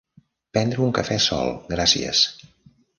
[0.57, 2.27] Prendre un cafè sol, gràcies.